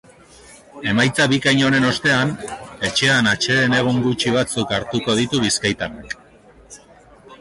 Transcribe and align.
Emaitza 0.91 1.27
bikain 1.33 1.59
honen 1.67 1.85
ostean, 1.89 2.31
etxean 2.89 3.29
atseden 3.33 3.77
egun 3.83 4.01
gutxi 4.09 4.35
batzuk 4.39 4.75
hartuko 4.79 5.19
ditu 5.21 5.43
bizkaitarrak. 5.49 6.17